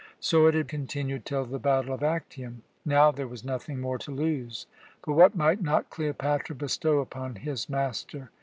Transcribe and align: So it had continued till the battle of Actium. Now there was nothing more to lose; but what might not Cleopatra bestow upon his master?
So 0.19 0.47
it 0.47 0.55
had 0.55 0.67
continued 0.67 1.25
till 1.27 1.45
the 1.45 1.59
battle 1.59 1.93
of 1.93 2.01
Actium. 2.01 2.63
Now 2.83 3.11
there 3.11 3.27
was 3.27 3.45
nothing 3.45 3.79
more 3.79 3.99
to 3.99 4.09
lose; 4.09 4.65
but 5.05 5.13
what 5.13 5.35
might 5.35 5.61
not 5.61 5.91
Cleopatra 5.91 6.55
bestow 6.55 7.01
upon 7.01 7.35
his 7.35 7.69
master? 7.69 8.31